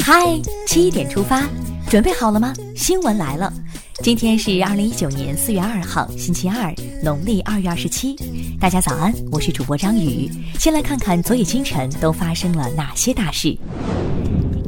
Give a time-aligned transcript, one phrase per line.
[0.00, 1.42] 嗨，七点出发，
[1.90, 2.54] 准备好了吗？
[2.76, 3.52] 新闻来了，
[4.00, 8.14] 今天是二零一九年四月二号，星期二，农历二月二十七。
[8.60, 10.30] 大家早安，我是主播张宇。
[10.60, 13.58] 先来看看昨夜今晨都发生了哪些大事。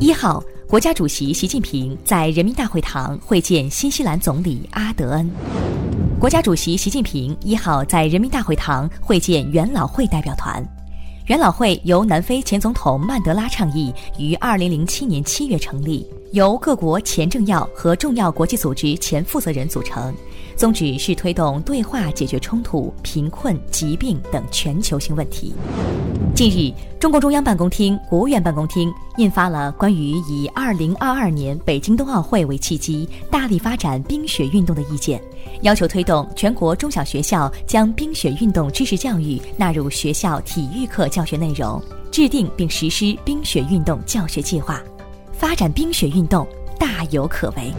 [0.00, 5.30] 一号，国家主席习近平在人民大会堂会见新西兰总理阿德恩。
[6.18, 10.66] 国家主席习近平一号在人民大会堂会见元老会代表团。
[11.29, 20.14] 元老会由南非前总统曼德拉倡议，于二零零七年七月成立，由各国前政要和重要国际组织前负责人组成，
[20.56, 25.52] 宗旨是推动对话解决冲突、贫困、疾病等全球性问题。
[26.34, 35.23] 近日，中共中央办公厅、国务院办公厅印发了关于以二零二二年北京冬奥会为契机，大力发展冰雪运动的意见，
[35.62, 41.80] 要求推动全国中小学校将冰雪运动知识教育纳入学校体育课教学内容，
[42.11, 44.83] 制定并实施冰雪运动教学计划，
[45.33, 46.45] 发展冰雪运动
[46.80, 47.72] 大有可为。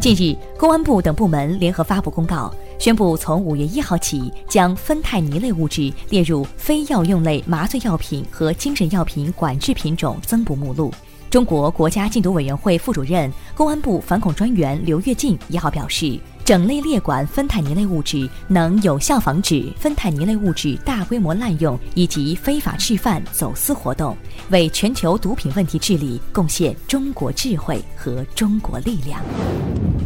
[0.00, 2.52] 近日，公安部等部门联合发布公告。
[2.78, 10.92] 宣布，从五月一号起，将芬太尼类物质列入非药用类麻醉药品和精神药品管制品种增补目录。
[11.30, 24.16] 中国国家禁毒委员会副主任、公安部反恐专员刘跃进一号表示，整类列管芬太尼类物质，能有效防止芬太尼类物质大规模滥用以及非法制贩、走私活动，
[24.50, 29.20] 为全球毒品问题治理贡献中国智慧和中国力量。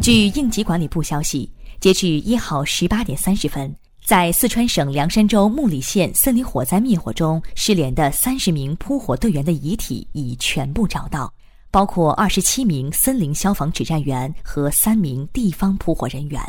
[0.00, 1.50] 据应急管理部消息。
[1.80, 3.72] 截至一号十八点三十分，
[4.04, 11.32] 在四川省凉山州木里县森林火灾灭火中失联的三十名扑火队员的遗体已全部找到，
[11.70, 16.42] 包括二十七名森林消防指战员和三名地方扑火人员。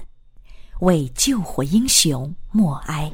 [0.79, 3.11] 为救火英雄默哀。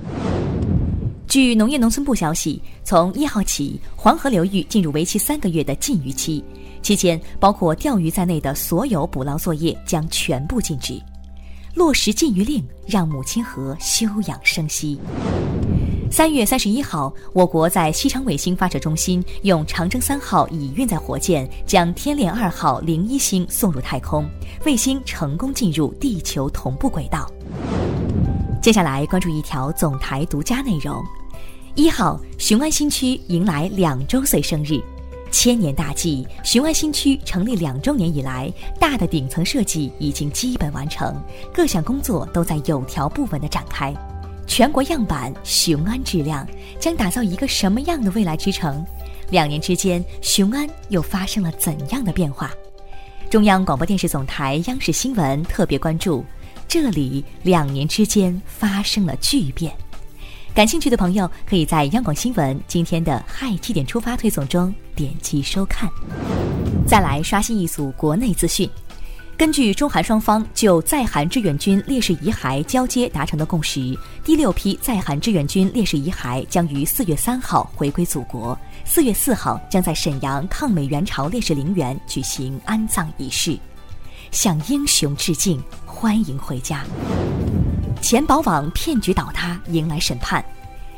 [1.27, 6.41] 据农业农村部消息，从一号起，黄河流域进入为期三个月的禁渔期，
[6.81, 10.97] 期间包括钓鱼在内的所有捕捞作业将全部禁止。
[11.75, 14.97] 落实禁渔令，让母亲河休养生息。
[16.09, 24.25] 三月三十一号，我国在西昌卫星发射中心用长征三号乙运载火箭将天链二号零一星送入太空，
[24.65, 27.29] 卫星成功进入地球同步轨道。
[28.61, 31.03] 接下来关注一条总台独家内容：
[31.75, 34.81] 一号，雄安新区迎来两周岁生日。
[35.35, 41.21] 千年大计，雄安新区成立两周年以来，大的顶层设计已经基本完成，
[41.53, 43.93] 各项工作都在有条不紊地展开。
[44.47, 46.47] 全国样板雄安质量
[46.79, 48.83] 将打造一个什么样的未来之城？
[49.29, 52.49] 两年之间，雄安又发生了怎样的变化？
[53.29, 56.23] 中央广播电视总台央视新闻特别关注，
[56.65, 59.75] 这里两年之间发生了巨变。
[60.55, 65.89] 感兴趣的朋友可以在央广新闻今天的“嗨七点出发”推送中点击收看。
[66.87, 68.69] 再来刷新一组国内资讯。
[69.37, 73.81] 根据中韩双方就在韩志愿军烈士遗骸交接达成的共识，
[74.23, 83.59] 第六批在韩志愿军烈士遗骸将于四月三号回归祖国，四月四号将在沈阳抗美援朝烈士陵园举行安葬仪式，
[84.31, 86.85] 向英雄致敬，欢迎回家。
[88.05, 90.45] 钱宝网骗局倒塌，迎来审判。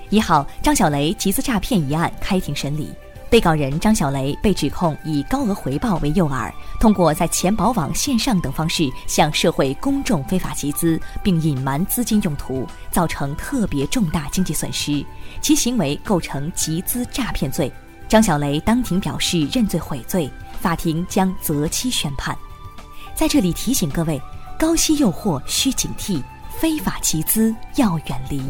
[0.09, 2.93] 一号，张小雷集资诈骗一案开庭审理，
[3.29, 6.51] 被告人张小雷被指控以高额回报为诱饵，
[6.81, 15.01] 通过在钱宝网线上等方式向社会公众非法集资，并隐瞒资金用途，造成特别重大经济损失，
[15.39, 17.71] 其行为构成集资诈骗罪。
[18.09, 20.29] 张小雷当庭表示认罪悔罪，
[20.59, 22.37] 法庭将择期宣判。
[23.15, 24.21] 在这里提醒各位，
[24.59, 26.21] 高息诱惑需警惕。
[26.59, 28.41] 非法集资要远离。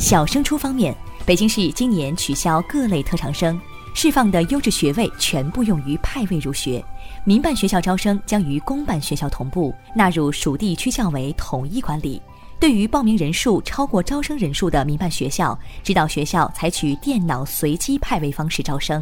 [0.00, 0.92] 小升初方面，
[1.24, 3.58] 北京市今年取消各类特长生，
[3.94, 6.84] 释放的优质学位全部用于派位入学。
[7.24, 12.20] 民办学校招生将与公办学校同步，纳入属地区教委统一管理。
[12.58, 19.00] 对于报名人数超过招生人数的民办学校，指导学校采取电脑随机派位方式招生。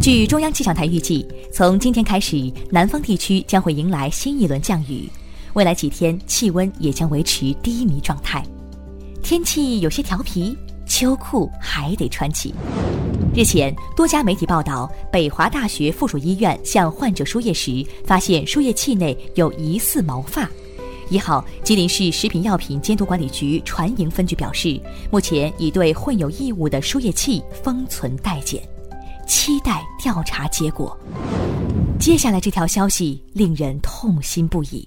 [0.00, 5.06] 据中央气象台预计，从今天开始，南方地区将会迎来新一轮降雨。
[5.56, 8.44] 未来几天气温也将维持低迷状态，
[9.22, 10.54] 天气有些调皮，
[10.86, 12.54] 秋裤还得穿起。
[13.34, 20.46] 日前，多家媒体报道，北华大学附属医院向患者输液时，发现输液器内有疑似毛发。
[21.08, 24.78] 一号，吉林市食品药品监督管理局船营分局表示，
[25.10, 28.62] 目前已对混有异物的输液器封存待检，
[29.26, 30.94] 期待调查结果。
[31.98, 34.86] 接下来这条消息令人痛心不已。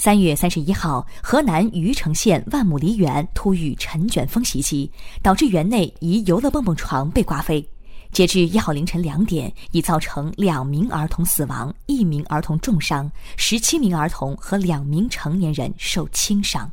[0.00, 4.88] 三月三十一号，河南虞城县万亩梨园突遇尘卷风袭击，
[5.22, 7.68] 导致园内一游乐蹦蹦床被刮飞。
[8.12, 16.70] 截至一号凌晨两点，已造成两名儿童死亡，一名儿童重伤，十七名儿童和两名成年人受轻伤。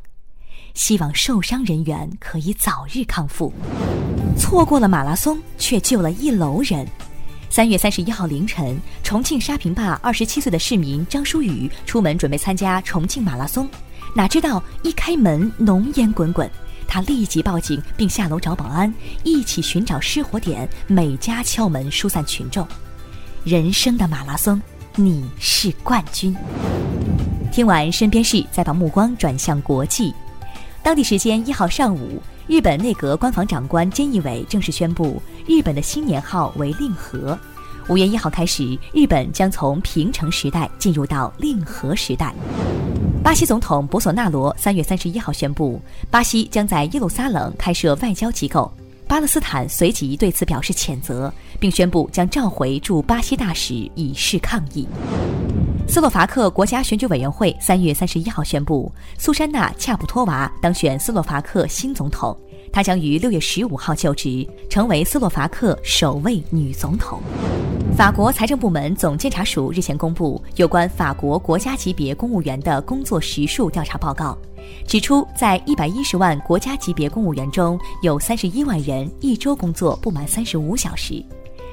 [0.75, 3.51] 希望受伤人员可以早日康复。
[4.37, 6.87] 错过了马拉松，却救了一楼人。
[7.55, 13.65] 三月三十一号凌晨，重庆沙坪坝二十七岁的市民张舒宇出门准备参加重庆马拉松，
[14.13, 16.51] 哪知道一开门浓烟滚滚，
[16.85, 18.93] 他立即报警并下楼找保安，
[19.23, 22.67] 一起寻找失火点，每家敲门疏散群众。
[23.45, 24.61] 人生的马拉松，
[24.95, 26.35] 你是冠军。
[27.53, 30.13] 听完身边事，再把目光转向国际。
[30.83, 37.37] 当地时间一号上午，日本内阁官房长官菅义伟正式宣布，日本的新年号为令和。
[37.89, 42.31] 五月一号开始，日本将从平成时代进入到令和时代。
[43.23, 45.81] 巴西总统博索纳罗三月三十一号宣布，
[46.11, 48.71] 巴西将在耶路撒冷开设外交机构。
[49.07, 54.87] 巴勒斯坦随即对此表示谴责，并宣布将召回驻巴西大使以示抗议。
[55.87, 62.35] 斯洛伐克国家选举委员会三月三十一号宣布，苏珊娜·恰普托娃当选斯洛伐克新总统，
[62.73, 67.21] 她将于六月十五号就职，成为斯洛伐克首位女总统。
[67.95, 74.35] 法国财政部门总监察署日前公布有关法国国家级别公务员的工作时数调查报告，
[74.87, 81.23] 指出，在一百一十万国家级别公务员中，有三十一万人一周工作不满三十五小时，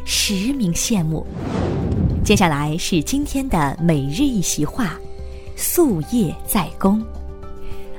[0.05, 1.27] 实名羡慕。
[2.25, 4.97] 接下来是今天的每日一席话：
[5.57, 7.03] 夙夜在公。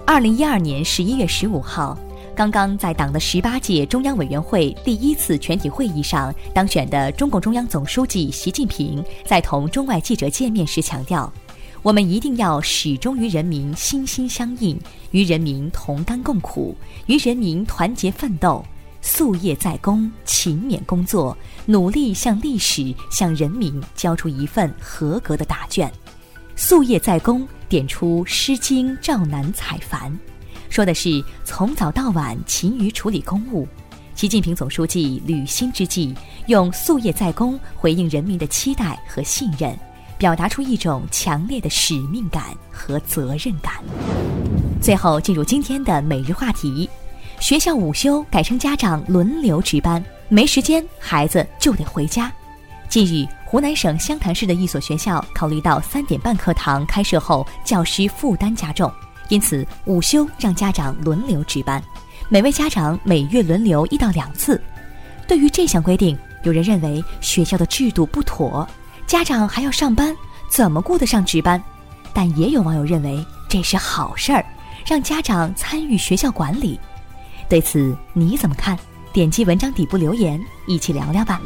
[0.08, 1.98] 二零一二年十一月十五号，
[2.34, 11.30] 刚刚在党的十八届中央委员会第一次全体会议上当选的中共中央总书记习近平，在同中外记者见面时强调，
[11.82, 14.80] 我们一定要始终与人民心心相印，
[15.12, 16.74] 与人民同甘共苦，
[17.08, 18.64] 与人民团结奋斗。
[19.04, 25.92] 夙夜在公，勤勉工作，努力向历史、向人民交出一份合格的答卷。
[26.56, 30.10] 夙夜在公，点出《诗经·赵南采繁》，
[30.70, 33.68] 说的是从早到晚勤于处理公务。
[34.16, 36.16] 习近平总书记履新之际，
[36.48, 39.78] 用夙夜在公回应人民的期待和信任，
[40.18, 43.84] 表达出一种强烈的使命感和责任感。
[44.82, 46.90] 最后，进入今天的每日话题。
[47.44, 52.32] 学校午休改成家长轮流值班，没时间，孩子就得回家。
[52.88, 58.90] 近日，湖南省湘潭市的一所学校考虑到三点半课堂开设后教师负担加重，
[59.28, 61.84] 因此午休让家长轮流值班，
[62.30, 64.64] 每位家长每月轮流一到两次。
[65.28, 68.66] 对于这项规定，有人认为学校的制度不妥，
[69.06, 70.16] 家长还要上班，
[70.50, 71.62] 怎么顾得上值班？
[72.14, 74.46] 但也有网友认为这是好事儿，
[74.86, 76.80] 让家长参与学校管理。
[77.54, 78.76] 对此你怎么看？
[79.14, 81.40] 点击文章底部留言，一起聊聊吧。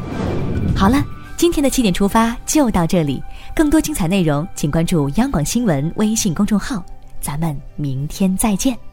[0.74, 1.04] 好了，
[1.36, 3.22] 今天的七点出发就到这里，
[3.54, 6.82] 更多精彩内容请关注央广新闻微信公众号，
[7.20, 8.87] 咱们明天再见。